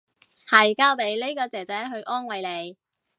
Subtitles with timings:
[0.49, 2.75] 係交俾呢個姐姐去安慰你